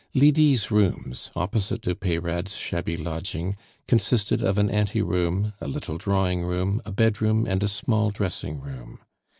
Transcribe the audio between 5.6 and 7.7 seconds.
a little drawing room, a bedroom, and a